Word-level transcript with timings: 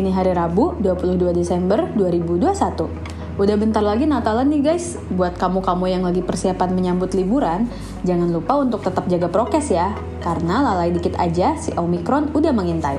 Ini 0.00 0.16
hari 0.16 0.32
Rabu, 0.32 0.80
22 0.80 1.28
Desember 1.36 1.84
2021. 1.92 3.36
Udah 3.36 3.56
bentar 3.60 3.84
lagi 3.84 4.08
Natalan 4.08 4.48
nih 4.48 4.72
guys. 4.72 4.96
Buat 5.12 5.36
kamu-kamu 5.36 5.92
yang 5.92 6.08
lagi 6.08 6.24
persiapan 6.24 6.72
menyambut 6.72 7.12
liburan, 7.12 7.68
jangan 8.00 8.32
lupa 8.32 8.64
untuk 8.64 8.80
tetap 8.80 9.04
jaga 9.12 9.28
prokes 9.28 9.68
ya. 9.68 9.92
Karena 10.24 10.64
lalai 10.64 10.96
dikit 10.96 11.20
aja 11.20 11.52
si 11.60 11.76
Omicron 11.76 12.32
udah 12.32 12.48
mengintai. 12.48 12.96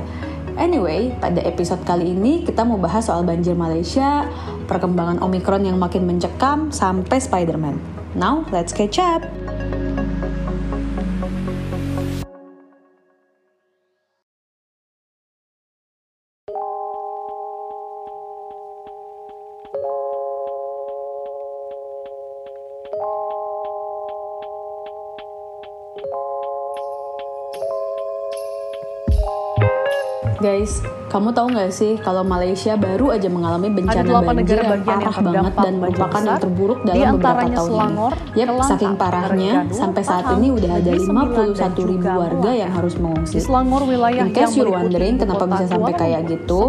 Anyway, 0.62 1.10
pada 1.18 1.42
episode 1.42 1.82
kali 1.90 2.14
ini 2.14 2.46
kita 2.46 2.62
mau 2.62 2.78
bahas 2.78 3.10
soal 3.10 3.26
banjir 3.26 3.58
Malaysia, 3.58 4.30
perkembangan 4.70 5.26
Omicron 5.26 5.66
yang 5.66 5.82
makin 5.82 6.06
mencekam, 6.06 6.70
sampai 6.70 7.18
Spider-Man. 7.18 7.82
Now, 8.14 8.46
let's 8.54 8.78
catch 8.78 9.02
up! 9.02 9.41
Thank 19.74 19.84
you. 19.86 20.01
Guys, 30.42 30.82
kamu 31.14 31.38
tahu 31.38 31.54
nggak 31.54 31.70
sih 31.70 32.02
kalau 32.02 32.26
Malaysia 32.26 32.74
baru 32.74 33.14
aja 33.14 33.30
mengalami 33.30 33.70
bencana 33.70 34.26
banjir 34.26 34.58
yang 34.58 34.82
parah 34.82 35.14
yang 35.14 35.30
banget 35.30 35.54
dan 35.54 35.74
merupakan 35.78 36.22
yang 36.26 36.40
terburuk 36.42 36.80
dalam 36.82 37.22
beberapa 37.22 37.46
tahun 37.46 37.70
Selangor, 37.70 38.14
ini. 38.18 38.40
Yap, 38.42 38.50
saking 38.66 38.94
parahnya 38.98 39.52
sampai 39.70 40.02
saat 40.02 40.26
ini 40.42 40.48
udah 40.50 40.72
ada 40.82 40.92
51 40.98 41.92
ribu 41.94 42.10
warga 42.10 42.52
yang 42.58 42.72
harus 42.74 42.98
mengungsi. 42.98 43.38
Di 43.38 43.42
Selangor 43.46 43.86
wilayah 43.86 44.26
In 44.26 44.34
case 44.34 44.58
you're 44.58 44.74
wondering 44.74 45.22
kenapa 45.22 45.46
bisa 45.46 45.66
sampai 45.70 45.94
kayak 45.94 46.22
gitu, 46.26 46.62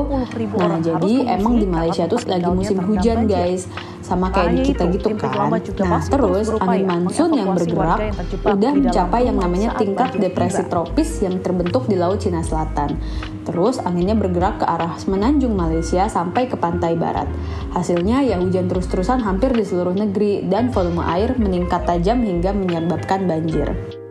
nah 0.61 0.77
jadi 0.77 1.13
emang 1.41 1.57
di 1.57 1.65
Malaysia 1.65 2.05
tuh 2.05 2.21
lagi 2.29 2.51
musim 2.53 2.77
hujan 2.77 3.25
guys 3.25 3.73
sama 4.13 4.29
kayak 4.29 4.53
di 4.53 4.63
kita 4.69 4.85
gitu 4.93 5.17
kan. 5.17 5.49
Nah 5.49 6.03
terus 6.05 6.53
angin 6.61 6.85
monsoon 6.85 7.33
yang 7.33 7.57
bergerak 7.57 8.13
udah 8.45 8.73
mencapai 8.77 9.25
yang 9.25 9.41
namanya 9.41 9.73
tingkat 9.81 10.21
depresi 10.21 10.69
tropis 10.69 11.25
yang 11.25 11.41
terbentuk 11.41 11.89
di 11.89 11.97
Laut 11.97 12.21
Cina 12.21 12.45
Selatan. 12.45 13.01
Terus 13.49 13.81
anginnya 13.81 14.15
bergerak 14.15 14.61
ke 14.61 14.67
arah 14.69 14.95
semenanjung 15.01 15.57
Malaysia 15.57 16.07
sampai 16.07 16.47
ke 16.47 16.61
pantai 16.61 16.95
barat. 16.95 17.27
Hasilnya 17.73 18.21
ya 18.23 18.37
hujan 18.37 18.69
terus-terusan 18.69 19.25
hampir 19.25 19.51
di 19.57 19.65
seluruh 19.65 19.97
negeri 19.97 20.45
dan 20.47 20.69
volume 20.69 21.03
air 21.09 21.33
meningkat 21.41 21.89
tajam 21.89 22.21
hingga 22.21 22.53
menyebabkan 22.53 23.25
banjir. 23.25 24.02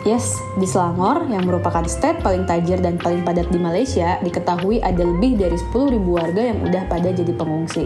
Yes, 0.00 0.40
di 0.56 0.64
Selangor, 0.64 1.28
yang 1.28 1.44
merupakan 1.44 1.84
state 1.84 2.24
paling 2.24 2.48
tajir 2.48 2.80
dan 2.80 2.96
paling 2.96 3.20
padat 3.20 3.52
di 3.52 3.60
Malaysia, 3.60 4.16
diketahui 4.24 4.80
ada 4.80 5.04
lebih 5.04 5.36
dari 5.36 5.60
10.000 5.60 6.00
warga 6.08 6.40
yang 6.40 6.64
udah 6.64 6.88
pada 6.88 7.12
jadi 7.12 7.28
pengungsi. 7.36 7.84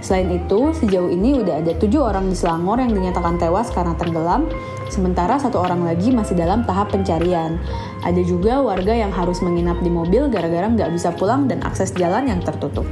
Selain 0.00 0.32
itu, 0.32 0.72
sejauh 0.72 1.12
ini 1.12 1.36
udah 1.44 1.60
ada 1.60 1.76
tujuh 1.76 2.00
orang 2.00 2.32
di 2.32 2.36
Selangor 2.40 2.80
yang 2.80 2.96
dinyatakan 2.96 3.36
tewas 3.36 3.68
karena 3.76 3.92
tenggelam, 4.00 4.48
sementara 4.88 5.36
satu 5.36 5.60
orang 5.60 5.84
lagi 5.84 6.08
masih 6.08 6.32
dalam 6.32 6.64
tahap 6.64 6.96
pencarian. 6.96 7.60
Ada 8.08 8.24
juga 8.24 8.64
warga 8.64 8.96
yang 8.96 9.12
harus 9.12 9.44
menginap 9.44 9.84
di 9.84 9.92
mobil 9.92 10.32
gara-gara 10.32 10.64
nggak 10.64 10.96
bisa 10.96 11.12
pulang 11.12 11.44
dan 11.44 11.60
akses 11.60 11.92
jalan 11.92 12.24
yang 12.24 12.40
tertutup. 12.40 12.88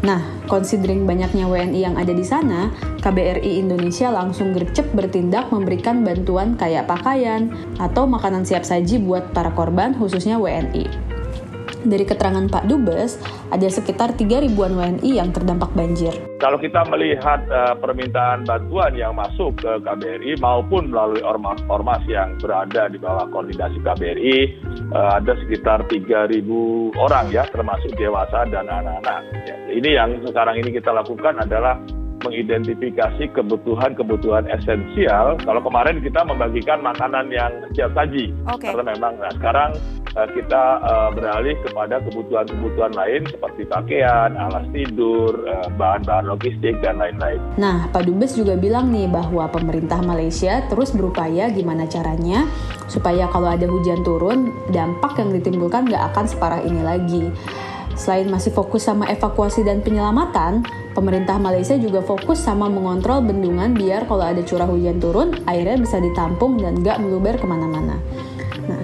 Nah, 0.00 0.24
considering 0.48 1.04
banyaknya 1.04 1.44
WNI 1.44 1.80
yang 1.84 1.96
ada 2.00 2.16
di 2.16 2.24
sana, 2.24 2.72
KBRI 3.04 3.60
Indonesia 3.60 4.08
langsung 4.08 4.56
gercep 4.56 4.88
bertindak 4.96 5.52
memberikan 5.52 6.00
bantuan 6.00 6.56
kayak 6.56 6.88
pakaian 6.88 7.52
atau 7.76 8.08
makanan 8.08 8.48
siap 8.48 8.64
saji 8.64 8.96
buat 9.04 9.36
para 9.36 9.52
korban, 9.52 9.92
khususnya 9.92 10.40
WNI. 10.40 11.09
Dari 11.80 12.04
keterangan 12.04 12.44
Pak 12.44 12.68
Dubes, 12.68 13.16
ada 13.48 13.64
sekitar 13.64 14.12
3 14.12 14.44
ribuan 14.44 14.76
WNI 14.76 15.16
yang 15.16 15.32
terdampak 15.32 15.72
banjir. 15.72 16.12
Kalau 16.36 16.60
kita 16.60 16.84
melihat 16.92 17.40
uh, 17.48 17.72
permintaan 17.80 18.44
bantuan 18.44 18.92
yang 18.92 19.16
masuk 19.16 19.56
ke 19.56 19.80
KBRI 19.80 20.36
maupun 20.44 20.92
melalui 20.92 21.24
ormas-ormas 21.24 22.04
yang 22.04 22.36
berada 22.36 22.92
di 22.92 23.00
bawah 23.00 23.24
koordinasi 23.32 23.80
KBRI, 23.80 24.36
uh, 24.92 25.16
ada 25.16 25.32
sekitar 25.40 25.88
3.000 25.88 26.44
orang 27.00 27.32
ya, 27.32 27.48
termasuk 27.48 27.96
dewasa 27.96 28.44
dan 28.52 28.68
anak-anak. 28.68 29.20
Ya, 29.48 29.56
ini 29.72 29.90
yang 29.96 30.20
sekarang 30.20 30.60
ini 30.60 30.76
kita 30.76 30.92
lakukan 30.92 31.40
adalah 31.40 31.80
mengidentifikasi 32.20 33.32
kebutuhan-kebutuhan 33.32 34.44
esensial. 34.52 35.40
Kalau 35.40 35.60
kemarin 35.64 36.04
kita 36.04 36.20
membagikan 36.28 36.84
makanan 36.84 37.32
yang 37.32 37.52
siap 37.72 37.96
saji, 37.96 38.32
okay. 38.44 38.72
karena 38.72 38.92
memang 38.96 39.16
nah, 39.16 39.32
sekarang 39.40 39.70
kita 40.14 40.82
uh, 40.82 41.10
beralih 41.14 41.54
kepada 41.62 42.02
kebutuhan-kebutuhan 42.02 42.92
lain 42.98 43.22
seperti 43.30 43.62
pakaian, 43.70 44.34
alas 44.34 44.66
tidur, 44.74 45.46
uh, 45.46 45.68
bahan-bahan 45.78 46.26
logistik 46.26 46.78
dan 46.82 46.98
lain-lain. 46.98 47.38
Nah, 47.56 47.86
Pak 47.94 48.06
Dubes 48.10 48.34
juga 48.34 48.58
bilang 48.58 48.90
nih 48.90 49.06
bahwa 49.06 49.46
pemerintah 49.46 50.02
Malaysia 50.02 50.66
terus 50.66 50.90
berupaya 50.90 51.50
gimana 51.54 51.86
caranya 51.86 52.50
supaya 52.90 53.30
kalau 53.30 53.54
ada 53.54 53.70
hujan 53.70 54.02
turun, 54.02 54.50
dampak 54.74 55.14
yang 55.22 55.30
ditimbulkan 55.30 55.86
nggak 55.86 56.14
akan 56.14 56.24
separah 56.26 56.60
ini 56.66 56.82
lagi. 56.82 57.24
Selain 58.00 58.32
masih 58.32 58.54
fokus 58.54 58.88
sama 58.88 59.04
evakuasi 59.12 59.60
dan 59.60 59.84
penyelamatan, 59.84 60.64
pemerintah 60.96 61.36
Malaysia 61.36 61.76
juga 61.76 62.00
fokus 62.00 62.40
sama 62.40 62.64
mengontrol 62.64 63.20
bendungan 63.20 63.76
biar 63.76 64.08
kalau 64.08 64.24
ada 64.24 64.40
curah 64.40 64.64
hujan 64.64 64.96
turun, 64.96 65.36
airnya 65.44 65.76
bisa 65.76 66.00
ditampung 66.00 66.56
dan 66.56 66.80
nggak 66.80 66.96
meluber 66.96 67.36
ke 67.36 67.44
mana-mana. 67.44 68.00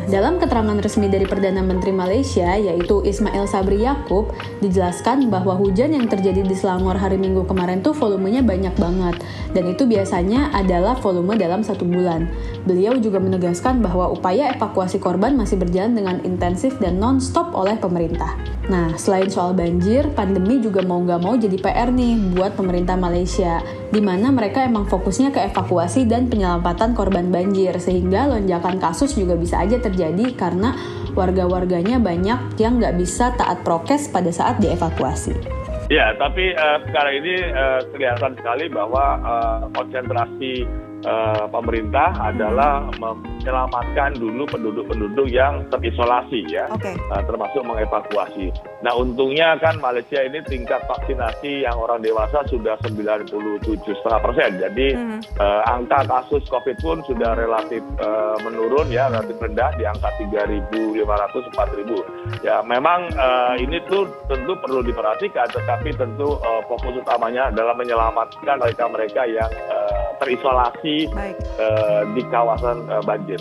Dalam 0.07 0.39
keterangan 0.39 0.79
resmi 0.79 1.11
dari 1.11 1.27
Perdana 1.27 1.67
Menteri 1.67 1.91
Malaysia, 1.91 2.55
yaitu 2.55 3.03
Ismail 3.03 3.43
Sabri 3.51 3.83
Yaakob, 3.83 4.31
dijelaskan 4.63 5.27
bahwa 5.35 5.59
hujan 5.59 5.99
yang 5.99 6.07
terjadi 6.07 6.47
di 6.47 6.55
Selangor 6.55 6.95
hari 6.95 7.19
Minggu 7.19 7.43
kemarin 7.43 7.83
tuh 7.83 7.91
volumenya 7.91 8.39
banyak 8.39 8.71
banget, 8.79 9.19
dan 9.51 9.67
itu 9.67 9.83
biasanya 9.83 10.55
adalah 10.55 10.95
volume 11.03 11.35
dalam 11.35 11.67
satu 11.67 11.83
bulan. 11.83 12.31
Beliau 12.71 12.95
juga 13.03 13.19
menegaskan 13.19 13.83
bahwa 13.83 14.07
upaya 14.15 14.55
evakuasi 14.55 15.03
korban 15.03 15.35
masih 15.35 15.59
berjalan 15.59 15.99
dengan 15.99 16.17
intensif 16.23 16.79
dan 16.79 17.03
non-stop 17.03 17.51
oleh 17.51 17.75
pemerintah. 17.75 18.39
Nah, 18.71 18.95
selain 18.95 19.27
soal 19.27 19.59
banjir, 19.59 20.07
pandemi 20.15 20.63
juga 20.63 20.87
mau 20.87 21.03
nggak 21.03 21.23
mau 21.23 21.35
jadi 21.35 21.59
PR 21.59 21.91
nih 21.91 22.39
buat 22.39 22.55
pemerintah 22.55 22.95
Malaysia, 22.95 23.59
di 23.91 23.99
mana 23.99 24.31
mereka 24.31 24.63
emang 24.63 24.87
fokusnya 24.87 25.35
ke 25.35 25.51
evakuasi 25.51 26.07
dan 26.07 26.31
penyelamatan 26.31 26.95
korban 26.95 27.27
banjir, 27.35 27.75
sehingga 27.83 28.31
lonjakan 28.31 28.79
kasus 28.79 29.19
juga 29.19 29.35
bisa 29.35 29.63
aja 29.63 29.79
terjadi 29.79 29.96
karena 30.37 30.77
warga-warganya 31.17 31.97
banyak 31.97 32.61
yang 32.61 32.77
nggak 32.77 33.01
bisa 33.01 33.33
taat 33.35 33.65
prokes 33.65 34.13
pada 34.13 34.29
saat 34.29 34.61
dievakuasi. 34.61 35.56
Ya, 35.87 36.11
tapi 36.19 36.51
uh, 36.51 36.83
sekarang 36.91 37.15
ini 37.23 37.35
uh, 37.55 37.79
kelihatan 37.95 38.35
sekali 38.35 38.67
bahwa 38.67 39.23
uh, 39.23 39.59
konsentrasi 39.71 40.67
uh, 41.07 41.47
pemerintah 41.51 42.11
adalah 42.19 42.89
menyelamatkan 42.99 44.19
dulu 44.19 44.49
penduduk-penduduk 44.49 45.29
yang 45.31 45.63
terisolasi 45.69 46.43
ya, 46.49 46.67
okay. 46.73 46.99
uh, 47.13 47.23
termasuk 47.27 47.63
mengevakuasi. 47.63 48.51
Nah 48.83 48.93
untungnya 48.97 49.59
kan 49.63 49.79
Malaysia 49.79 50.23
ini 50.23 50.41
tingkat 50.47 50.83
vaksinasi 50.91 51.67
yang 51.67 51.77
orang 51.77 52.01
dewasa 52.01 52.47
sudah 52.49 52.79
97,5 52.87 53.77
persen, 54.03 54.51
jadi 54.59 54.89
hmm. 54.97 55.21
uh, 55.39 55.63
angka 55.69 56.07
kasus 56.07 56.43
COVID 56.49 56.77
pun 56.81 57.03
sudah 57.05 57.37
relatif 57.37 57.83
uh, 58.01 58.39
menurun 58.43 58.89
ya, 58.89 59.11
relatif 59.11 59.37
rendah 59.39 59.71
di 59.77 59.85
angka 59.85 60.09
3.500 60.19 61.55
4.000. 61.57 62.45
Ya 62.45 62.63
memang 62.63 63.11
uh, 63.17 63.55
ini 63.59 63.83
tuh 63.91 64.09
tentu 64.31 64.55
perlu 64.59 64.83
diperhatikan, 64.83 65.49
tetapi 65.51 65.76
tentu 65.97 66.39
uh, 66.41 66.63
fokus 66.69 67.01
utamanya 67.01 67.49
adalah 67.53 67.75
menyelamatkan 67.77 68.57
mereka-mereka 68.61 69.23
yang 69.29 69.51
uh, 69.69 70.15
terisolasi 70.21 71.09
uh, 71.61 72.03
di 72.13 72.23
kawasan 72.33 72.87
uh, 72.89 73.03
banjir. 73.05 73.41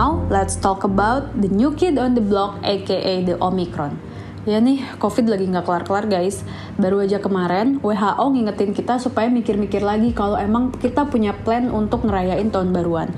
Now, 0.00 0.24
let's 0.32 0.56
talk 0.56 0.88
about 0.88 1.28
the 1.44 1.52
new 1.52 1.76
kid 1.76 2.00
on 2.00 2.16
the 2.16 2.24
block 2.24 2.56
aka 2.64 3.20
the 3.20 3.36
Omicron. 3.36 4.00
Ya 4.48 4.56
nih, 4.56 4.80
COVID 4.96 5.28
lagi 5.28 5.44
nggak 5.44 5.68
kelar-kelar 5.68 6.08
guys. 6.08 6.40
Baru 6.80 7.04
aja 7.04 7.20
kemarin, 7.20 7.84
WHO 7.84 8.24
ngingetin 8.32 8.72
kita 8.72 8.96
supaya 8.96 9.28
mikir-mikir 9.28 9.84
lagi 9.84 10.16
kalau 10.16 10.40
emang 10.40 10.72
kita 10.72 11.04
punya 11.04 11.36
plan 11.44 11.68
untuk 11.68 12.08
ngerayain 12.08 12.48
tahun 12.48 12.72
baruan. 12.72 13.12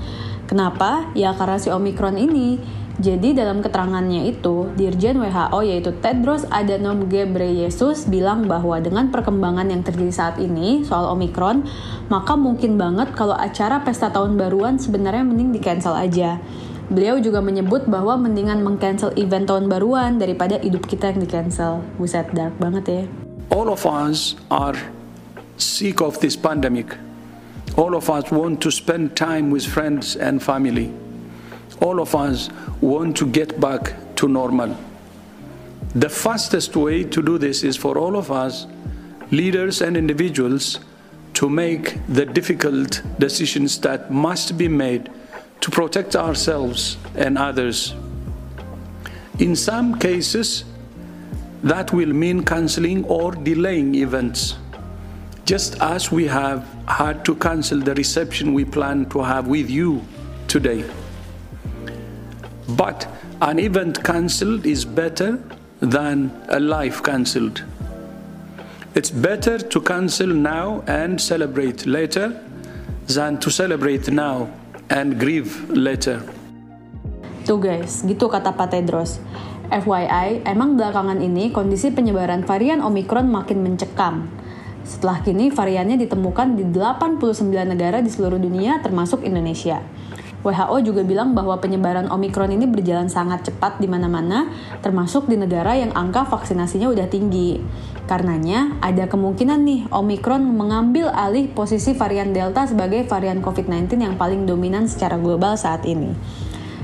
Kenapa? 0.50 1.06
Ya 1.14 1.31
karena 1.38 1.62
si 1.62 1.70
Omicron 1.70 2.19
ini. 2.19 2.58
Jadi 2.99 3.31
dalam 3.31 3.62
keterangannya 3.62 4.26
itu, 4.34 4.75
Dirjen 4.75 5.23
WHO 5.23 5.58
yaitu 5.62 5.94
Tedros 6.02 6.50
Adhanom 6.50 7.06
Ghebreyesus 7.06 8.11
bilang 8.11 8.50
bahwa 8.50 8.82
dengan 8.82 9.06
perkembangan 9.14 9.70
yang 9.70 9.87
terjadi 9.87 10.11
saat 10.11 10.37
ini 10.43 10.82
soal 10.82 11.14
Omicron, 11.14 11.62
maka 12.11 12.34
mungkin 12.34 12.75
banget 12.75 13.14
kalau 13.14 13.38
acara 13.38 13.87
pesta 13.87 14.11
tahun 14.11 14.34
baruan 14.34 14.82
sebenarnya 14.82 15.23
mending 15.23 15.55
di 15.55 15.62
cancel 15.62 15.94
aja. 15.94 16.43
Beliau 16.92 17.16
juga 17.16 17.40
menyebut 17.40 17.88
bahwa 17.88 18.20
mendingan 18.20 18.60
mengcancel 18.60 19.16
event 19.16 19.48
tahun 19.48 19.72
baruan 19.72 20.20
daripada 20.20 20.60
hidup 20.60 20.84
kita 20.84 21.08
yang 21.08 21.24
di 21.24 21.28
cancel. 21.28 21.80
Buset, 21.96 22.28
dark 22.36 22.52
banget 22.60 22.84
ya. 22.84 23.02
All 23.48 23.72
of 23.72 23.88
us 23.88 24.36
are 24.52 24.76
sick 25.56 26.04
of 26.04 26.20
this 26.20 26.36
pandemic. 26.36 26.92
All 27.80 27.96
of 27.96 28.12
us 28.12 28.28
want 28.28 28.60
to 28.60 28.68
spend 28.68 29.16
time 29.16 29.48
with 29.48 29.64
friends 29.64 30.20
and 30.20 30.44
family. 30.44 30.92
All 31.80 31.96
of 31.96 32.12
us 32.12 32.52
want 32.84 33.16
to 33.16 33.24
get 33.24 33.56
back 33.56 33.96
to 34.20 34.28
normal. 34.28 34.76
The 35.96 36.12
fastest 36.12 36.76
way 36.76 37.08
to 37.08 37.24
do 37.24 37.40
this 37.40 37.64
is 37.64 37.80
for 37.80 37.96
all 37.96 38.20
of 38.20 38.28
us, 38.28 38.68
leaders 39.32 39.80
and 39.80 39.96
individuals, 39.96 40.76
to 41.40 41.48
make 41.48 41.96
the 42.04 42.28
difficult 42.28 43.00
decisions 43.16 43.80
that 43.80 44.12
must 44.12 44.60
be 44.60 44.68
made 44.68 45.08
to 45.62 45.70
protect 45.70 46.16
ourselves 46.16 46.96
and 47.14 47.38
others. 47.38 47.94
In 49.38 49.56
some 49.56 49.98
cases, 49.98 50.64
that 51.62 51.92
will 51.92 52.12
mean 52.12 52.44
canceling 52.44 53.04
or 53.04 53.30
delaying 53.32 53.94
events, 53.94 54.56
just 55.44 55.80
as 55.80 56.10
we 56.10 56.26
have 56.26 56.66
had 56.88 57.24
to 57.24 57.36
cancel 57.36 57.78
the 57.78 57.94
reception 57.94 58.52
we 58.52 58.64
plan 58.64 59.08
to 59.10 59.22
have 59.22 59.46
with 59.46 59.70
you 59.70 60.02
today. 60.48 60.84
But 62.70 63.06
an 63.40 63.60
event 63.60 64.02
cancelled 64.02 64.66
is 64.66 64.84
better 64.84 65.40
than 65.78 66.44
a 66.48 66.58
life 66.58 67.02
cancelled. 67.04 67.62
It's 68.96 69.10
better 69.10 69.58
to 69.58 69.80
cancel 69.80 70.26
now 70.26 70.82
and 70.88 71.20
celebrate 71.20 71.86
later 71.86 72.44
than 73.06 73.38
to 73.38 73.50
celebrate 73.50 74.10
now 74.10 74.50
and 74.92 75.16
grieve 75.16 75.72
later. 75.72 76.20
Tuh 77.48 77.58
guys, 77.58 78.04
gitu 78.04 78.28
kata 78.28 78.54
Pak 78.54 78.76
Tedros. 78.76 79.18
FYI, 79.72 80.44
emang 80.44 80.76
belakangan 80.76 81.16
ini 81.24 81.48
kondisi 81.48 81.88
penyebaran 81.88 82.44
varian 82.44 82.84
Omicron 82.84 83.24
makin 83.32 83.64
mencekam. 83.64 84.28
Setelah 84.84 85.24
kini 85.24 85.48
variannya 85.48 85.96
ditemukan 85.96 86.60
di 86.60 86.68
89 86.68 87.40
negara 87.64 88.04
di 88.04 88.12
seluruh 88.12 88.36
dunia 88.36 88.84
termasuk 88.84 89.24
Indonesia. 89.24 89.80
WHO 90.42 90.76
juga 90.82 91.06
bilang 91.06 91.38
bahwa 91.38 91.54
penyebaran 91.62 92.10
Omicron 92.10 92.50
ini 92.50 92.66
berjalan 92.66 93.06
sangat 93.06 93.46
cepat 93.46 93.78
di 93.78 93.86
mana-mana, 93.86 94.50
termasuk 94.82 95.30
di 95.30 95.38
negara 95.38 95.78
yang 95.78 95.94
angka 95.94 96.26
vaksinasinya 96.26 96.90
udah 96.90 97.06
tinggi. 97.06 97.62
Karenanya, 98.10 98.82
ada 98.82 99.06
kemungkinan 99.06 99.62
nih 99.62 99.80
Omicron 99.94 100.42
mengambil 100.42 101.14
alih 101.14 101.46
posisi 101.46 101.94
varian 101.94 102.34
Delta 102.34 102.66
sebagai 102.66 103.06
varian 103.06 103.38
COVID-19 103.38 103.94
yang 104.02 104.14
paling 104.18 104.42
dominan 104.42 104.90
secara 104.90 105.14
global 105.14 105.54
saat 105.54 105.86
ini. 105.86 106.10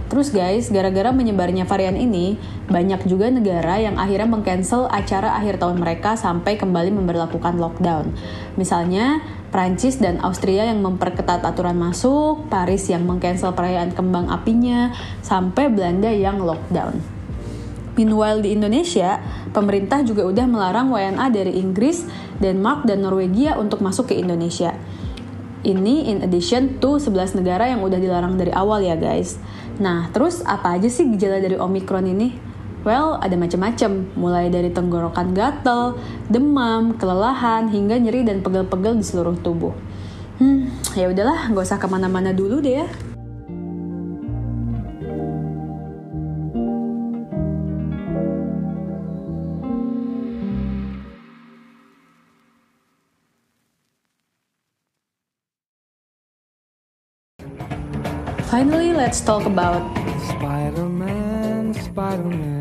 Terus 0.09 0.33
guys, 0.33 0.73
gara-gara 0.73 1.13
menyebarnya 1.13 1.69
varian 1.69 1.93
ini, 1.93 2.41
banyak 2.65 3.05
juga 3.05 3.29
negara 3.29 3.77
yang 3.77 4.01
akhirnya 4.01 4.25
mengcancel 4.25 4.89
acara 4.89 5.37
akhir 5.37 5.61
tahun 5.61 5.85
mereka 5.85 6.17
sampai 6.17 6.57
kembali 6.57 6.97
memperlakukan 6.97 7.61
lockdown. 7.61 8.17
Misalnya, 8.57 9.21
Prancis 9.49 9.97
dan 9.97 10.21
Austria 10.21 10.69
yang 10.69 10.85
memperketat 10.85 11.41
aturan 11.41 11.81
masuk, 11.81 12.49
Paris 12.53 12.85
yang 12.93 13.09
mengcancel 13.09 13.57
perayaan 13.57 13.97
kembang 13.97 14.29
apinya, 14.29 14.93
sampai 15.25 15.73
Belanda 15.73 16.13
yang 16.13 16.41
lockdown. 16.41 17.01
Meanwhile 17.99 18.47
di 18.47 18.55
Indonesia, 18.55 19.19
pemerintah 19.51 20.07
juga 20.07 20.23
udah 20.23 20.47
melarang 20.47 20.95
WNA 20.95 21.35
dari 21.35 21.59
Inggris, 21.59 22.07
Denmark, 22.39 22.87
dan 22.87 23.03
Norwegia 23.03 23.59
untuk 23.59 23.83
masuk 23.83 24.13
ke 24.13 24.15
Indonesia. 24.15 24.77
Ini 25.67 26.07
in 26.07 26.23
addition 26.23 26.79
to 26.79 27.03
11 27.03 27.35
negara 27.35 27.67
yang 27.67 27.83
udah 27.83 27.99
dilarang 27.99 28.39
dari 28.39 28.55
awal 28.55 28.79
ya 28.87 28.95
guys. 28.95 29.43
Nah, 29.83 30.07
terus 30.15 30.47
apa 30.47 30.79
aja 30.79 30.87
sih 30.87 31.11
gejala 31.11 31.43
dari 31.43 31.59
Omicron 31.59 32.07
ini? 32.07 32.48
Well, 32.89 33.21
ada 33.21 33.37
macam-macam, 33.37 34.17
mulai 34.17 34.49
dari 34.49 34.73
tenggorokan 34.73 35.37
gatel, 35.37 36.01
demam, 36.33 36.97
kelelahan, 36.97 37.69
hingga 37.69 38.01
nyeri 38.01 38.25
dan 38.25 38.41
pegel-pegel 38.41 38.97
di 38.97 39.05
seluruh 39.05 39.37
tubuh. 39.45 39.77
Hmm, 40.41 40.73
ya 40.97 41.13
udahlah, 41.13 41.53
gak 41.53 41.69
usah 41.69 41.77
ke 41.77 41.85
mana-mana 41.85 42.33
dulu 42.33 42.65
deh 42.65 42.81
ya. 42.81 42.89
Finally, 58.49 58.97
let's 58.97 59.21
talk 59.21 59.45
about 59.45 59.85
Spider-Man, 60.33 61.77
Spider-Man 61.77 62.58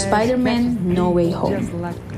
Spider-Man 0.00 0.80
No 0.80 1.12
Way 1.12 1.36
Home. 1.36 1.60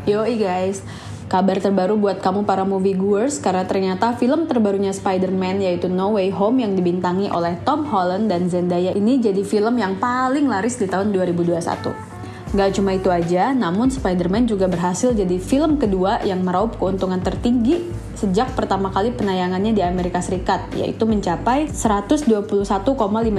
Yoi 0.07 0.39
guys, 0.39 0.87
kabar 1.27 1.59
terbaru 1.59 1.99
buat 1.99 2.23
kamu 2.23 2.47
para 2.47 2.63
movie 2.63 2.95
goers 2.95 3.43
karena 3.43 3.67
ternyata 3.67 4.15
film 4.15 4.47
terbarunya 4.47 4.95
Spider-Man 4.95 5.67
yaitu 5.67 5.91
No 5.91 6.15
Way 6.15 6.31
Home 6.31 6.63
yang 6.63 6.79
dibintangi 6.79 7.27
oleh 7.27 7.59
Tom 7.67 7.83
Holland 7.91 8.31
dan 8.31 8.47
Zendaya 8.47 8.95
ini 8.95 9.19
jadi 9.19 9.43
film 9.43 9.83
yang 9.83 9.99
paling 9.99 10.47
laris 10.47 10.79
di 10.79 10.87
tahun 10.87 11.11
2021. 11.11 12.12
Gak 12.53 12.77
cuma 12.77 12.93
itu 12.93 13.09
aja, 13.09 13.57
namun 13.57 13.89
Spider-Man 13.89 14.45
juga 14.45 14.69
berhasil 14.69 15.17
jadi 15.17 15.41
film 15.41 15.81
kedua 15.81 16.21
yang 16.21 16.45
meraup 16.45 16.77
keuntungan 16.77 17.17
tertinggi 17.25 17.89
sejak 18.13 18.53
pertama 18.53 18.93
kali 18.93 19.09
penayangannya 19.09 19.73
di 19.73 19.81
Amerika 19.81 20.21
Serikat, 20.21 20.69
yaitu 20.77 21.09
mencapai 21.09 21.73
121,5 21.73 22.29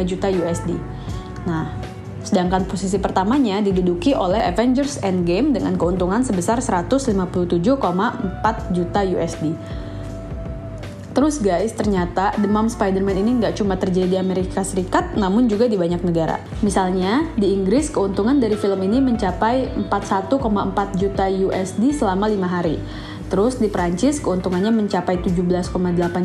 juta 0.09 0.27
USD. 0.33 0.75
Nah, 1.45 1.77
sedangkan 2.25 2.65
posisi 2.65 2.97
pertamanya 2.97 3.61
diduduki 3.61 4.17
oleh 4.17 4.41
Avengers 4.41 5.05
Endgame 5.05 5.53
dengan 5.53 5.77
keuntungan 5.77 6.25
sebesar 6.25 6.57
157,4 6.57 7.53
juta 8.73 8.99
USD. 9.05 9.53
Terus 11.13 11.37
guys, 11.37 11.77
ternyata 11.77 12.33
demam 12.41 12.65
Spider-Man 12.65 13.21
ini 13.21 13.31
nggak 13.37 13.61
cuma 13.61 13.77
terjadi 13.77 14.17
di 14.17 14.17
Amerika 14.17 14.65
Serikat, 14.65 15.13
namun 15.13 15.45
juga 15.45 15.69
di 15.69 15.77
banyak 15.77 16.01
negara. 16.01 16.41
Misalnya, 16.65 17.29
di 17.37 17.53
Inggris 17.53 17.93
keuntungan 17.93 18.41
dari 18.41 18.57
film 18.57 18.81
ini 18.81 18.97
mencapai 18.97 19.77
41,4 19.77 20.97
juta 20.97 21.29
USD 21.29 21.93
selama 21.93 22.25
lima 22.25 22.49
hari. 22.49 22.81
Terus 23.33 23.57
di 23.57 23.65
Prancis 23.65 24.21
keuntungannya 24.21 24.69
mencapai 24.69 25.17
17,8 25.21 25.73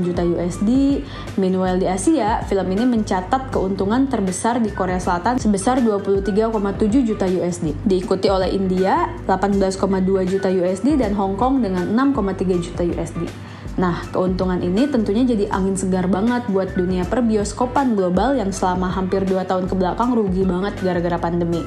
juta 0.05 0.21
USD. 0.25 1.01
Meanwhile 1.41 1.81
di 1.81 1.89
Asia, 1.89 2.45
film 2.45 2.69
ini 2.69 2.85
mencatat 2.85 3.49
keuntungan 3.49 4.13
terbesar 4.13 4.61
di 4.61 4.69
Korea 4.69 5.01
Selatan 5.01 5.41
sebesar 5.41 5.81
23,7 5.81 6.53
juta 7.01 7.25
USD. 7.25 7.73
Diikuti 7.89 8.29
oleh 8.29 8.53
India 8.53 9.09
18,2 9.25 9.81
juta 10.29 10.49
USD 10.53 11.01
dan 11.01 11.17
Hong 11.17 11.41
Kong 11.41 11.65
dengan 11.65 11.89
6,3 11.97 12.61
juta 12.61 12.85
USD. 12.85 13.48
Nah, 13.79 14.03
keuntungan 14.11 14.59
ini 14.59 14.91
tentunya 14.91 15.23
jadi 15.23 15.55
angin 15.55 15.79
segar 15.79 16.11
banget 16.11 16.51
buat 16.51 16.75
dunia 16.75 17.07
perbioskopan 17.07 17.95
global 17.95 18.35
yang 18.35 18.51
selama 18.51 18.91
hampir 18.91 19.23
2 19.23 19.47
tahun 19.47 19.71
ke 19.71 19.75
belakang 19.79 20.19
rugi 20.19 20.43
banget 20.43 20.75
gara-gara 20.83 21.15
pandemi. 21.15 21.63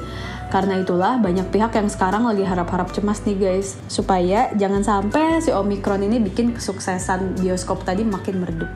Karena 0.52 0.76
itulah 0.76 1.16
banyak 1.16 1.48
pihak 1.48 1.72
yang 1.72 1.88
sekarang 1.88 2.28
lagi 2.28 2.44
harap-harap 2.44 2.92
cemas 2.92 3.24
nih 3.24 3.40
guys, 3.40 3.80
supaya 3.88 4.52
jangan 4.60 4.84
sampai 4.84 5.40
si 5.40 5.48
Omicron 5.48 6.04
ini 6.04 6.20
bikin 6.20 6.52
kesuksesan 6.52 7.40
bioskop 7.40 7.80
tadi 7.88 8.04
makin 8.04 8.44
meredup. 8.44 8.68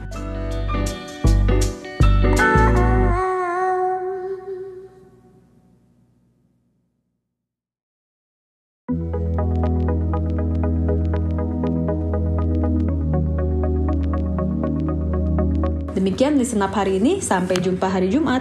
Demikian 16.07 16.39
di 16.39 16.47
senap 16.47 16.71
hari 16.71 17.03
ini, 17.03 17.19
sampai 17.19 17.59
jumpa 17.59 17.91
hari 17.91 18.07
Jumat. 18.07 18.39